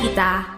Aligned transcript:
Kita 0.00 0.56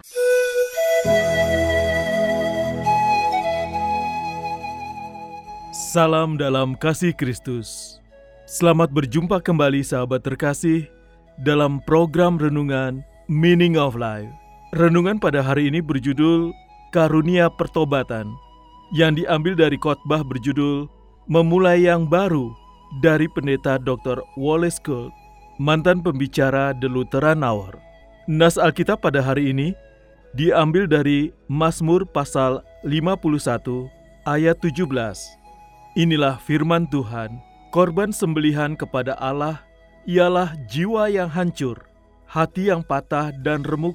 Salam 5.76 6.36
dalam 6.36 6.76
kasih 6.76 7.16
Kristus. 7.16 7.98
Selamat 8.44 8.92
berjumpa 8.92 9.40
kembali 9.40 9.80
sahabat 9.80 10.22
terkasih 10.22 10.84
dalam 11.40 11.80
program 11.88 12.36
renungan 12.36 13.00
Meaning 13.32 13.80
of 13.80 13.96
Life. 13.96 14.28
Renungan 14.76 15.16
pada 15.16 15.40
hari 15.40 15.72
ini 15.72 15.80
berjudul 15.80 16.52
Karunia 16.92 17.48
Pertobatan 17.48 18.28
yang 18.92 19.16
diambil 19.16 19.56
dari 19.56 19.80
khotbah 19.80 20.20
berjudul 20.20 20.86
Memulai 21.26 21.88
yang 21.88 22.06
Baru 22.06 22.52
dari 23.02 23.26
pendeta 23.26 23.80
Dr. 23.82 24.22
Wallace 24.38 24.78
Gold, 24.84 25.10
mantan 25.58 26.04
pembicara 26.04 26.76
The 26.76 26.86
Lutheran 26.86 27.42
Hour. 27.42 27.85
Nas 28.26 28.58
Alkitab 28.58 29.06
pada 29.06 29.22
hari 29.22 29.54
ini 29.54 29.70
diambil 30.34 30.90
dari 30.90 31.30
Mazmur 31.46 32.02
pasal 32.02 32.58
51 32.82 33.86
ayat 34.26 34.58
17. 34.58 34.82
Inilah 35.94 36.34
firman 36.42 36.90
Tuhan, 36.90 37.38
korban 37.70 38.10
sembelihan 38.10 38.74
kepada 38.74 39.14
Allah 39.22 39.62
ialah 40.10 40.58
jiwa 40.66 41.06
yang 41.06 41.30
hancur, 41.30 41.78
hati 42.26 42.66
yang 42.66 42.82
patah 42.82 43.30
dan 43.46 43.62
remuk, 43.62 43.94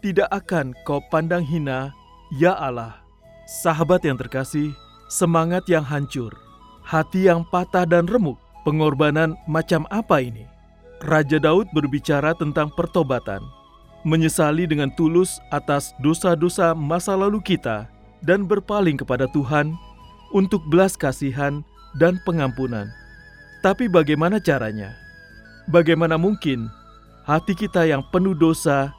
tidak 0.00 0.32
akan 0.32 0.72
kau 0.88 1.04
pandang 1.12 1.44
hina, 1.44 1.92
ya 2.40 2.56
Allah. 2.56 3.04
Sahabat 3.44 4.00
yang 4.00 4.16
terkasih, 4.16 4.72
semangat 5.12 5.68
yang 5.68 5.84
hancur, 5.84 6.32
hati 6.88 7.28
yang 7.28 7.44
patah 7.52 7.84
dan 7.84 8.08
remuk, 8.08 8.40
pengorbanan 8.64 9.36
macam 9.44 9.84
apa 9.92 10.24
ini? 10.24 10.48
Raja 11.04 11.36
Daud 11.36 11.68
berbicara 11.76 12.32
tentang 12.32 12.72
pertobatan, 12.72 13.44
menyesali 14.06 14.66
dengan 14.66 14.90
tulus 14.94 15.42
atas 15.50 15.94
dosa-dosa 15.98 16.74
masa 16.74 17.18
lalu 17.18 17.42
kita, 17.42 17.90
dan 18.22 18.46
berpaling 18.46 18.98
kepada 18.98 19.30
Tuhan 19.30 19.74
untuk 20.34 20.62
belas 20.68 20.98
kasihan 20.98 21.62
dan 21.96 22.18
pengampunan. 22.26 22.90
Tapi 23.64 23.90
bagaimana 23.90 24.38
caranya? 24.38 24.94
Bagaimana 25.68 26.14
mungkin 26.14 26.70
hati 27.26 27.52
kita 27.52 27.84
yang 27.84 28.06
penuh 28.14 28.32
dosa 28.32 28.94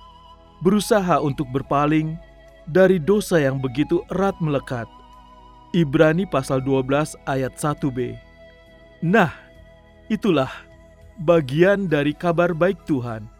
berusaha 0.61 1.17
untuk 1.23 1.47
berpaling 1.49 2.19
dari 2.67 2.99
dosa 2.99 3.39
yang 3.39 3.57
begitu 3.57 4.03
erat 4.11 4.35
melekat? 4.43 4.85
Ibrani 5.69 6.25
pasal 6.25 6.65
12 6.65 7.13
ayat 7.29 7.53
1b. 7.55 8.17
Nah, 9.05 9.31
itulah 10.09 10.49
bagian 11.21 11.85
dari 11.85 12.11
kabar 12.11 12.51
baik 12.57 12.83
Tuhan. 12.89 13.38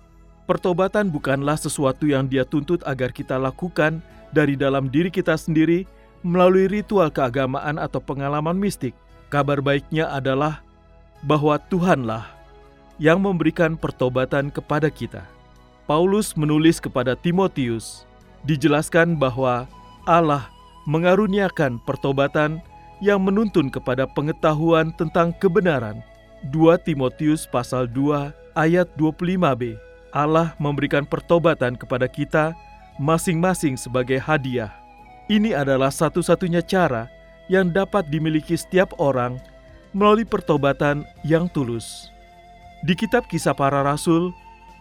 Pertobatan 0.49 1.13
bukanlah 1.13 1.61
sesuatu 1.61 2.09
yang 2.09 2.25
dia 2.25 2.41
tuntut 2.41 2.81
agar 2.89 3.13
kita 3.13 3.37
lakukan 3.37 4.01
dari 4.33 4.57
dalam 4.57 4.89
diri 4.89 5.13
kita 5.13 5.37
sendiri, 5.37 5.85
melalui 6.25 6.65
ritual 6.65 7.13
keagamaan 7.13 7.77
atau 7.77 8.01
pengalaman 8.01 8.57
mistik. 8.57 8.97
Kabar 9.29 9.61
baiknya 9.61 10.09
adalah 10.09 10.65
bahwa 11.21 11.61
Tuhanlah 11.69 12.25
yang 12.97 13.21
memberikan 13.21 13.77
pertobatan 13.77 14.49
kepada 14.49 14.89
kita. 14.89 15.21
Paulus 15.85 16.33
menulis 16.33 16.81
kepada 16.81 17.13
Timotius, 17.13 18.09
dijelaskan 18.41 19.21
bahwa 19.21 19.69
Allah 20.09 20.49
mengaruniakan 20.89 21.77
pertobatan 21.85 22.57
yang 23.05 23.21
menuntun 23.21 23.69
kepada 23.69 24.09
pengetahuan 24.09 24.89
tentang 24.97 25.29
kebenaran. 25.37 26.01
2 26.49 26.73
Timotius 26.81 27.45
pasal 27.45 27.85
2 27.85 28.33
ayat 28.57 28.89
25b. 28.97 29.88
Allah 30.09 30.58
memberikan 30.58 31.06
pertobatan 31.06 31.78
kepada 31.78 32.09
kita 32.09 32.58
masing-masing 32.97 33.78
sebagai 33.78 34.18
hadiah. 34.18 34.74
Ini 35.30 35.53
adalah 35.53 35.94
satu-satunya 35.94 36.66
cara 36.66 37.06
yang 37.50 37.70
dapat 37.70 38.09
dimiliki 38.09 38.58
setiap 38.58 38.97
orang 38.97 39.38
melalui 39.94 40.25
pertobatan 40.25 41.06
yang 41.25 41.50
tulus. 41.50 42.09
Di 42.86 42.94
kitab 42.96 43.25
Kisah 43.30 43.53
Para 43.53 43.81
Rasul, 43.86 44.34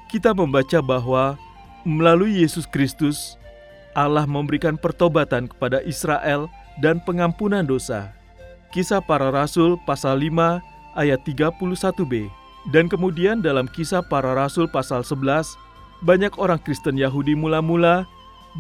kita 0.09 0.33
membaca 0.33 0.81
bahwa 0.81 1.37
melalui 1.84 2.41
Yesus 2.41 2.65
Kristus, 2.69 3.37
Allah 3.93 4.25
memberikan 4.28 4.78
pertobatan 4.78 5.50
kepada 5.50 5.83
Israel 5.83 6.47
dan 6.78 7.03
pengampunan 7.03 7.66
dosa. 7.66 8.15
Kisah 8.71 9.03
Para 9.03 9.33
Rasul 9.33 9.81
pasal 9.89 10.21
5 10.22 10.60
ayat 10.95 11.21
31b. 11.25 12.38
Dan 12.68 12.92
kemudian 12.92 13.40
dalam 13.40 13.64
Kisah 13.64 14.04
Para 14.04 14.36
Rasul 14.36 14.68
pasal 14.68 15.00
11, 15.00 15.56
banyak 16.04 16.36
orang 16.36 16.60
Kristen 16.60 17.00
Yahudi 17.00 17.32
mula-mula 17.32 18.04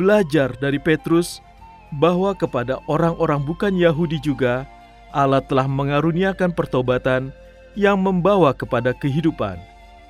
belajar 0.00 0.56
dari 0.56 0.80
Petrus 0.80 1.44
bahwa 2.00 2.32
kepada 2.32 2.80
orang-orang 2.88 3.44
bukan 3.44 3.72
Yahudi 3.76 4.16
juga 4.20 4.64
Allah 5.12 5.44
telah 5.44 5.68
mengaruniakan 5.68 6.52
pertobatan 6.52 7.32
yang 7.76 8.00
membawa 8.00 8.52
kepada 8.56 8.96
kehidupan. 8.96 9.60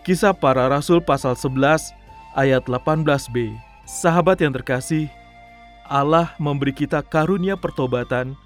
Kisah 0.06 0.34
para 0.34 0.70
Rasul 0.70 1.03
pasal 1.03 1.34
11 1.34 1.91
ayat 2.38 2.62
18b. 2.66 3.54
Sahabat 3.82 4.38
yang 4.38 4.54
terkasih, 4.54 5.10
Allah 5.91 6.34
memberi 6.38 6.70
kita 6.70 7.03
karunia 7.03 7.59
pertobatan 7.59 8.38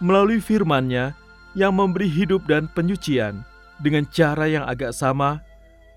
melalui 0.00 0.40
firman-Nya 0.40 1.12
yang 1.54 1.76
memberi 1.76 2.08
hidup 2.10 2.46
dan 2.50 2.66
penyucian 2.72 3.46
dengan 3.82 4.06
cara 4.12 4.46
yang 4.46 4.62
agak 4.68 4.94
sama. 4.94 5.42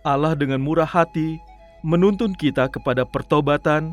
Allah 0.08 0.34
dengan 0.34 0.64
murah 0.64 0.88
hati 0.88 1.38
menuntun 1.84 2.34
kita 2.34 2.72
kepada 2.72 3.04
pertobatan 3.04 3.92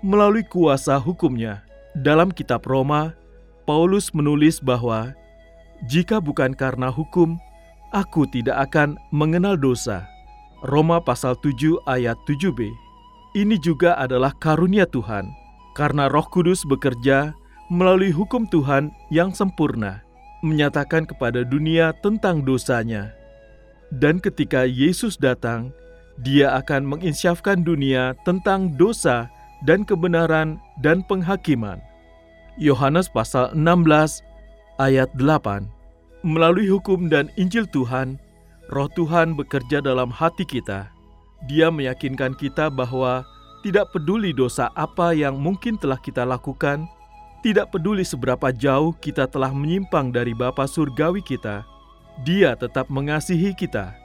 melalui 0.00 0.46
kuasa 0.46 0.96
hukumnya. 0.96 1.60
Dalam 1.98 2.30
kitab 2.30 2.62
Roma, 2.64 3.12
Paulus 3.66 4.14
menulis 4.14 4.62
bahwa 4.62 5.12
jika 5.90 6.22
bukan 6.22 6.54
karena 6.54 6.88
hukum, 6.92 7.36
aku 7.90 8.28
tidak 8.30 8.70
akan 8.70 8.96
mengenal 9.10 9.58
dosa. 9.58 10.06
Roma 10.60 11.00
pasal 11.00 11.34
7 11.40 11.80
ayat 11.88 12.16
7b. 12.28 12.68
Ini 13.32 13.56
juga 13.62 13.96
adalah 13.96 14.34
karunia 14.36 14.84
Tuhan, 14.84 15.30
karena 15.78 16.10
roh 16.10 16.26
kudus 16.28 16.66
bekerja 16.66 17.32
melalui 17.70 18.10
hukum 18.10 18.44
Tuhan 18.50 18.90
yang 19.08 19.30
sempurna, 19.30 20.02
menyatakan 20.40 21.04
kepada 21.04 21.44
dunia 21.44 21.92
tentang 22.00 22.44
dosanya. 22.44 23.12
Dan 23.90 24.22
ketika 24.22 24.64
Yesus 24.64 25.18
datang, 25.18 25.74
dia 26.20 26.54
akan 26.60 26.86
menginsyafkan 26.86 27.64
dunia 27.64 28.14
tentang 28.28 28.76
dosa 28.76 29.26
dan 29.64 29.82
kebenaran 29.84 30.60
dan 30.80 31.04
penghakiman. 31.04 31.80
Yohanes 32.60 33.08
pasal 33.08 33.52
16 33.56 34.20
ayat 34.80 35.08
8. 35.16 35.64
Melalui 36.20 36.68
hukum 36.68 37.08
dan 37.08 37.32
Injil 37.40 37.64
Tuhan, 37.72 38.20
Roh 38.68 38.88
Tuhan 38.92 39.34
bekerja 39.34 39.80
dalam 39.80 40.12
hati 40.12 40.44
kita. 40.44 40.92
Dia 41.48 41.72
meyakinkan 41.72 42.36
kita 42.36 42.68
bahwa 42.68 43.24
tidak 43.64 43.92
peduli 43.92 44.36
dosa 44.36 44.68
apa 44.76 45.16
yang 45.16 45.40
mungkin 45.40 45.80
telah 45.80 45.96
kita 46.00 46.24
lakukan, 46.28 46.84
tidak 47.40 47.72
peduli 47.72 48.04
seberapa 48.04 48.52
jauh 48.52 48.92
kita 49.00 49.24
telah 49.24 49.52
menyimpang 49.52 50.12
dari 50.12 50.36
Bapa 50.36 50.68
surgawi 50.68 51.24
kita, 51.24 51.64
Dia 52.24 52.52
tetap 52.52 52.92
mengasihi 52.92 53.56
kita. 53.56 53.96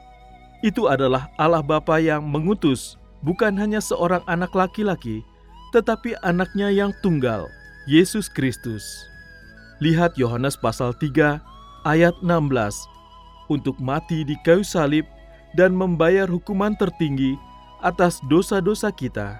Itu 0.64 0.88
adalah 0.88 1.28
Allah 1.36 1.60
Bapa 1.60 2.00
yang 2.00 2.24
mengutus 2.24 2.96
bukan 3.20 3.52
hanya 3.60 3.80
seorang 3.80 4.24
anak 4.24 4.56
laki-laki, 4.56 5.20
tetapi 5.76 6.16
anaknya 6.24 6.72
yang 6.72 6.96
tunggal, 7.04 7.44
Yesus 7.84 8.32
Kristus. 8.32 8.82
Lihat 9.84 10.16
Yohanes 10.16 10.56
pasal 10.56 10.96
3 10.96 11.36
ayat 11.84 12.16
16 12.24 12.88
untuk 13.52 13.76
mati 13.76 14.24
di 14.24 14.34
kayu 14.40 14.64
salib 14.64 15.04
dan 15.52 15.76
membayar 15.76 16.24
hukuman 16.24 16.72
tertinggi 16.74 17.36
atas 17.84 18.18
dosa-dosa 18.32 18.88
kita. 18.88 19.36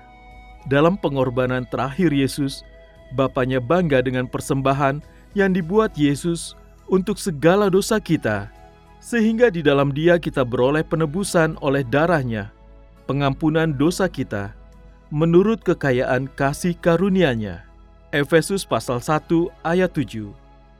Dalam 0.69 0.99
pengorbanan 1.01 1.65
terakhir 1.71 2.11
Yesus, 2.13 2.61
Bapaknya 3.15 3.63
bangga 3.63 4.03
dengan 4.03 4.27
persembahan 4.27 4.99
yang 5.37 5.55
dibuat 5.55 5.95
Yesus 5.95 6.59
untuk 6.91 7.21
segala 7.21 7.71
dosa 7.71 8.03
kita, 8.03 8.51
sehingga 8.99 9.53
di 9.53 9.63
dalam 9.63 9.95
dia 9.95 10.19
kita 10.19 10.43
beroleh 10.43 10.83
penebusan 10.83 11.55
oleh 11.63 11.87
darahnya, 11.87 12.51
pengampunan 13.07 13.71
dosa 13.71 14.11
kita, 14.11 14.57
menurut 15.15 15.63
kekayaan 15.63 16.27
kasih 16.35 16.75
karunia-Nya. 16.83 17.63
Efesus 18.15 18.65
pasal 18.65 19.03
1 19.03 19.51
ayat 19.67 19.91
7 19.93 20.31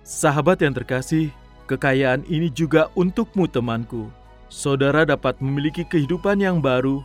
Sahabat 0.07 0.63
yang 0.63 0.75
terkasih, 0.75 1.35
kekayaan 1.67 2.23
ini 2.31 2.47
juga 2.51 2.89
untukmu 2.95 3.51
temanku. 3.51 4.07
Saudara 4.47 5.03
dapat 5.03 5.35
memiliki 5.43 5.83
kehidupan 5.83 6.39
yang 6.39 6.63
baru 6.63 7.03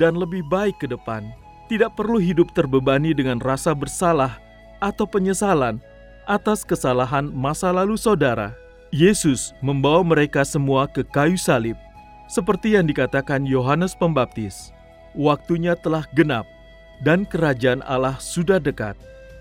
dan 0.00 0.16
lebih 0.16 0.40
baik 0.48 0.80
ke 0.80 0.88
depan 0.88 1.28
tidak 1.68 1.92
perlu 2.00 2.16
hidup 2.16 2.48
terbebani 2.56 3.12
dengan 3.12 3.36
rasa 3.44 3.76
bersalah 3.76 4.40
atau 4.78 5.06
penyesalan 5.06 5.82
atas 6.28 6.62
kesalahan 6.62 7.30
masa 7.30 7.70
lalu 7.70 7.96
saudara. 7.96 8.54
Yesus 8.88 9.52
membawa 9.60 10.00
mereka 10.00 10.44
semua 10.48 10.88
ke 10.88 11.04
kayu 11.04 11.36
salib, 11.36 11.76
seperti 12.24 12.72
yang 12.76 12.88
dikatakan 12.88 13.44
Yohanes 13.44 13.92
Pembaptis. 13.92 14.72
Waktunya 15.12 15.76
telah 15.76 16.08
genap, 16.16 16.48
dan 17.04 17.28
kerajaan 17.28 17.84
Allah 17.84 18.16
sudah 18.16 18.56
dekat. 18.60 18.96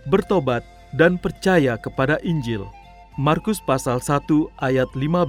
Bertobat 0.07 0.63
dan 0.95 1.19
percaya 1.19 1.75
kepada 1.75 2.19
Injil. 2.23 2.63
Markus 3.17 3.57
pasal 3.59 3.97
1 3.99 4.23
ayat 4.61 4.87
15 4.93 5.25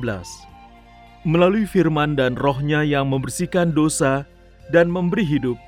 Melalui 1.26 1.66
firman 1.66 2.14
dan 2.14 2.38
rohnya 2.38 2.86
yang 2.86 3.10
membersihkan 3.10 3.74
dosa 3.74 4.22
dan 4.70 4.86
memberi 4.86 5.26
hidup, 5.26 5.58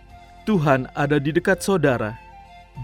Tuhan 0.47 0.87
ada 0.95 1.19
di 1.19 1.35
dekat 1.35 1.59
saudara. 1.65 2.15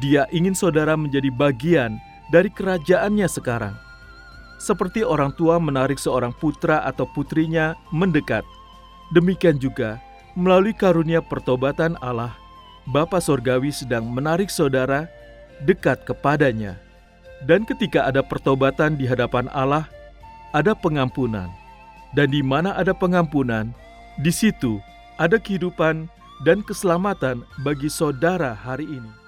Dia 0.02 0.28
ingin 0.28 0.52
saudara 0.52 0.92
menjadi 0.98 1.32
bagian 1.32 1.96
dari 2.28 2.52
kerajaannya 2.52 3.28
sekarang. 3.30 3.74
Seperti 4.56 5.04
orang 5.04 5.36
tua 5.36 5.60
menarik 5.60 6.00
seorang 6.00 6.32
putra 6.32 6.80
atau 6.84 7.04
putrinya 7.04 7.76
mendekat, 7.92 8.44
demikian 9.12 9.60
juga 9.60 10.00
melalui 10.36 10.72
karunia 10.76 11.20
pertobatan 11.24 11.96
Allah, 12.00 12.36
Bapa 12.88 13.20
Sorgawi 13.20 13.72
sedang 13.72 14.08
menarik 14.08 14.52
saudara 14.52 15.08
dekat 15.64 16.04
kepadanya. 16.04 16.76
Dan 17.44 17.68
ketika 17.68 18.08
ada 18.08 18.24
pertobatan 18.24 18.96
di 18.96 19.04
hadapan 19.04 19.48
Allah, 19.52 19.84
ada 20.56 20.72
pengampunan. 20.72 21.52
Dan 22.16 22.32
di 22.32 22.40
mana 22.40 22.72
ada 22.72 22.96
pengampunan, 22.96 23.76
di 24.24 24.32
situ 24.32 24.80
ada 25.20 25.36
kehidupan 25.36 26.08
dan 26.48 26.64
keselamatan 26.64 27.44
bagi 27.60 27.92
saudara 27.92 28.56
hari 28.56 28.88
ini. 28.88 29.25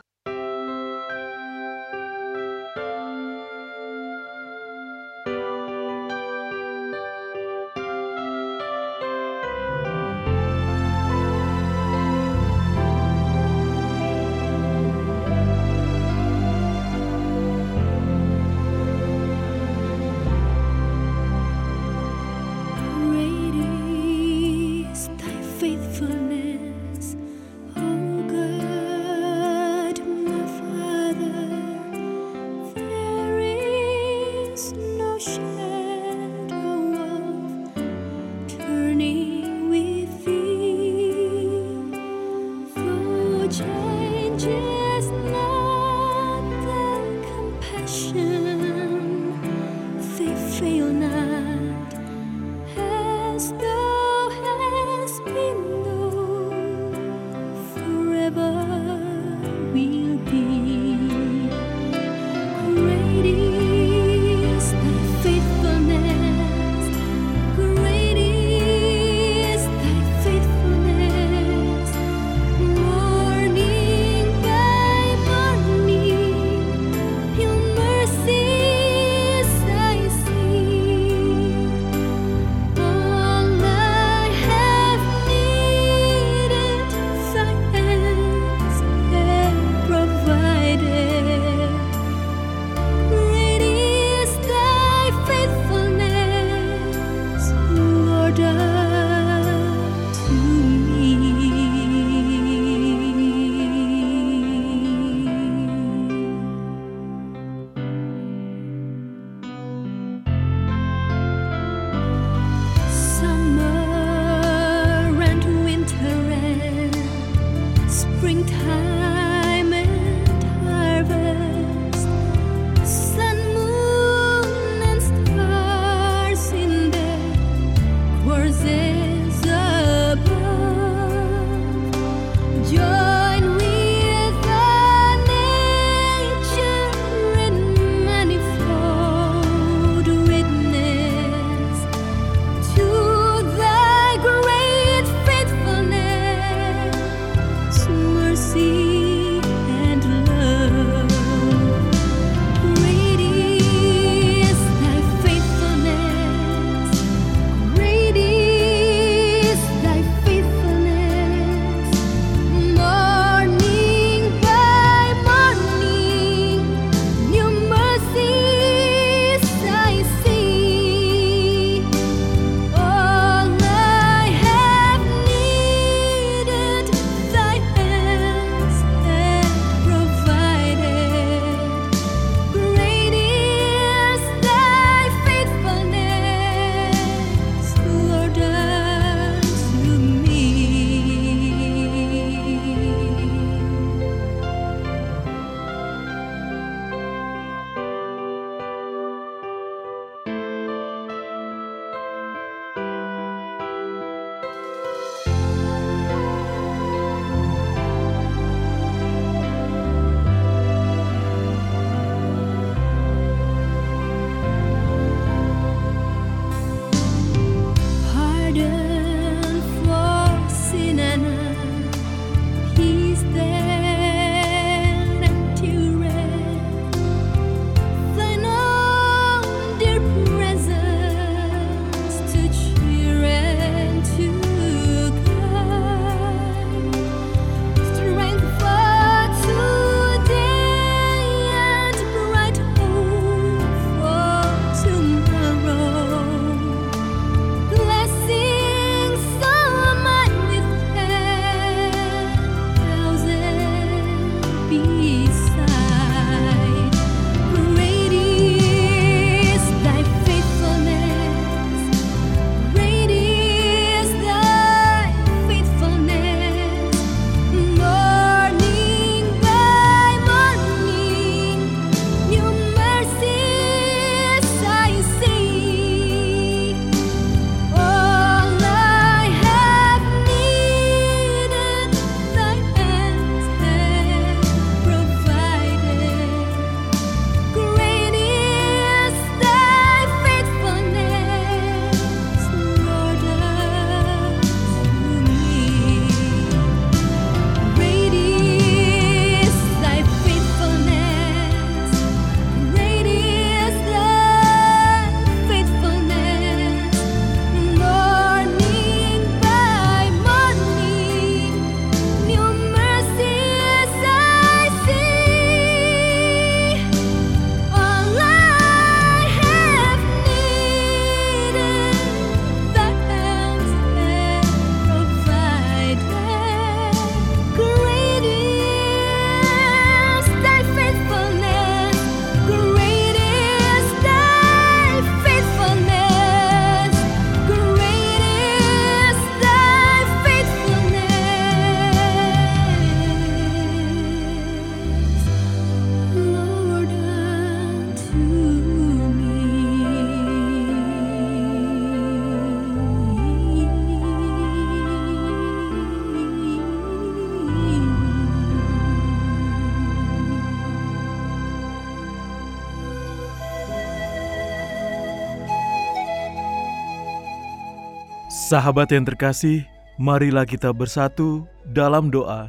Sahabat 368.48 368.88
yang 368.96 369.04
terkasih, 369.04 369.68
marilah 370.00 370.48
kita 370.48 370.72
bersatu 370.72 371.44
dalam 371.68 372.08
doa. 372.08 372.48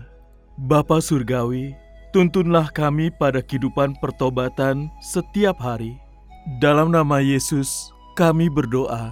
Bapa 0.56 1.04
Surgawi, 1.04 1.76
tuntunlah 2.16 2.72
kami 2.72 3.12
pada 3.12 3.44
kehidupan 3.44 4.00
pertobatan 4.00 4.88
setiap 5.04 5.60
hari. 5.60 6.00
Dalam 6.64 6.96
nama 6.96 7.20
Yesus, 7.20 7.92
kami 8.16 8.48
berdoa. 8.48 9.12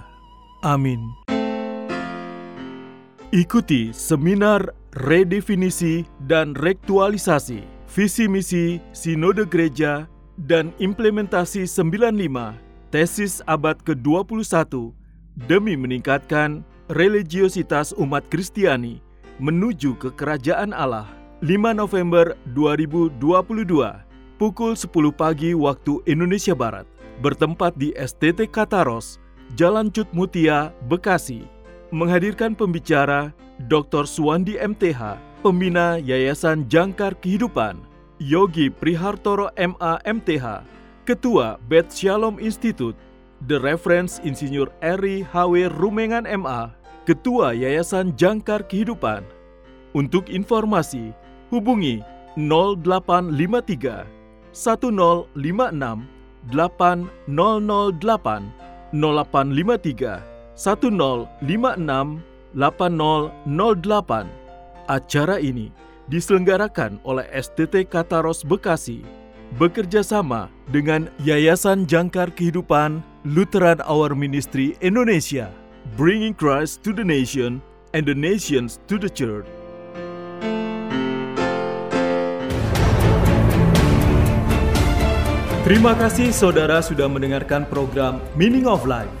Amin. 0.64 1.04
Ikuti 3.36 3.92
seminar 3.92 4.72
redefinisi 4.96 6.08
dan 6.24 6.56
rektualisasi 6.56 7.68
visi 7.84 8.24
misi 8.32 8.80
Sinode 8.96 9.44
Gereja 9.44 10.08
dan 10.40 10.72
implementasi 10.80 11.68
95 11.68 12.56
tesis 12.88 13.44
abad 13.44 13.76
ke-21 13.84 14.96
demi 15.44 15.76
meningkatkan 15.76 16.64
religiositas 16.88 17.92
umat 18.00 18.24
Kristiani 18.32 19.04
menuju 19.36 20.00
ke 20.00 20.08
kerajaan 20.16 20.72
Allah. 20.72 21.04
5 21.44 21.54
November 21.76 22.34
2022 22.56 23.14
pukul 24.40 24.72
10 24.74 24.90
pagi 25.14 25.54
waktu 25.54 26.02
Indonesia 26.08 26.56
Barat 26.56 26.88
bertempat 27.22 27.78
di 27.78 27.94
STT 27.94 28.50
Kataros, 28.50 29.22
Jalan 29.54 29.92
Cut 29.94 30.10
Mutia, 30.10 30.74
Bekasi 30.90 31.46
menghadirkan 31.94 32.58
pembicara 32.58 33.30
Dr. 33.70 34.08
Suwandi 34.08 34.58
MTH, 34.58 35.20
pembina 35.44 36.00
Yayasan 36.00 36.66
Jangkar 36.66 37.14
Kehidupan, 37.20 37.78
Yogi 38.18 38.72
Prihartoro 38.72 39.52
MA 39.54 40.02
MTH, 40.02 40.66
Ketua 41.06 41.60
Bet 41.70 41.92
Shalom 41.94 42.42
Institute, 42.42 42.98
The 43.46 43.62
Reference 43.62 44.18
Insinyur 44.26 44.74
Eri 44.82 45.22
HW 45.22 45.70
Rumengan 45.70 46.26
MA, 46.42 46.77
Ketua 47.08 47.56
Yayasan 47.56 48.12
Jangkar 48.20 48.68
Kehidupan. 48.68 49.24
Untuk 49.96 50.28
informasi, 50.28 51.16
hubungi 51.48 52.04
0853 52.36 54.04
1056 54.52 55.32
8008 56.52 56.52
0853 58.92 60.20
1056 60.52 62.20
8008. 62.52 64.28
Acara 64.92 65.40
ini 65.40 65.72
diselenggarakan 66.12 67.00
oleh 67.08 67.24
STT 67.32 67.88
Kataros 67.88 68.44
Bekasi 68.44 69.00
bekerja 69.56 70.04
sama 70.04 70.52
dengan 70.68 71.08
Yayasan 71.24 71.88
Jangkar 71.88 72.28
Kehidupan 72.36 73.00
Lutheran 73.24 73.80
Our 73.88 74.12
Ministry 74.12 74.76
Indonesia, 74.84 75.48
bringing 75.96 76.34
Christ 76.34 76.84
to 76.84 76.92
the 76.92 77.04
nation 77.04 77.62
and 77.94 78.04
the 78.04 78.14
nations 78.14 78.80
to 78.90 78.98
the 78.98 79.08
church. 79.08 79.46
Terima 85.64 85.92
kasih 85.92 86.32
saudara 86.32 86.80
sudah 86.80 87.08
mendengarkan 87.12 87.68
program 87.68 88.20
Meaning 88.36 88.64
of 88.64 88.88
Life. 88.88 89.12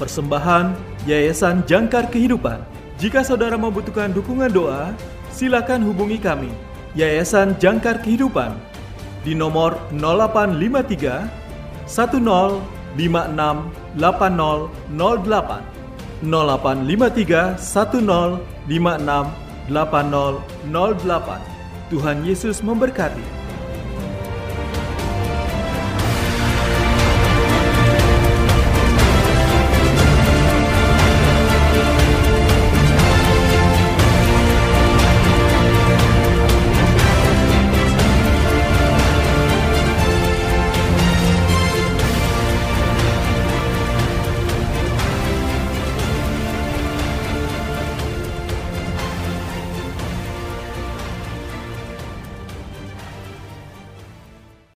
Persembahan 0.00 0.72
Yayasan 1.04 1.68
Jangkar 1.68 2.08
Kehidupan. 2.08 2.64
Jika 2.96 3.20
saudara 3.20 3.60
membutuhkan 3.60 4.08
dukungan 4.14 4.48
doa, 4.48 4.96
silakan 5.28 5.84
hubungi 5.84 6.16
kami, 6.16 6.48
Yayasan 6.96 7.60
Jangkar 7.60 8.00
Kehidupan, 8.00 8.56
di 9.20 9.36
nomor 9.36 9.76
0853 9.92 11.28
1056 11.84 12.62
8008 14.00 15.71
0853 16.22 17.58
1056 17.58 18.46
8008 19.68 21.42
Tuhan 21.90 22.24
Yesus 22.24 22.62
memberkati. 22.64 23.41